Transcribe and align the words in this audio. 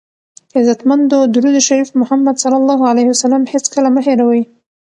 عزتمندو 0.59 1.19
درود 1.35 1.55
شریف 1.67 1.87
په 1.91 1.97
محمد 2.01 2.35
ص 2.41 2.43
هېڅکله 3.53 3.89
مه 3.95 4.01
هیروئ! 4.07 4.41